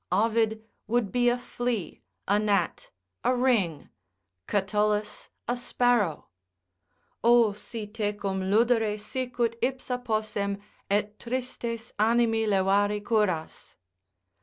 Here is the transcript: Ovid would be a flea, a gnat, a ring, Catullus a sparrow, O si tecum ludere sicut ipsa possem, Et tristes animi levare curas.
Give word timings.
Ovid 0.11 0.67
would 0.87 1.11
be 1.11 1.29
a 1.29 1.37
flea, 1.37 2.01
a 2.27 2.39
gnat, 2.39 2.89
a 3.23 3.35
ring, 3.35 3.89
Catullus 4.47 5.29
a 5.47 5.55
sparrow, 5.55 6.25
O 7.23 7.53
si 7.53 7.85
tecum 7.85 8.49
ludere 8.51 8.99
sicut 8.99 9.55
ipsa 9.61 9.99
possem, 10.03 10.57
Et 10.89 11.19
tristes 11.19 11.91
animi 11.99 12.47
levare 12.47 12.99
curas. 13.01 13.77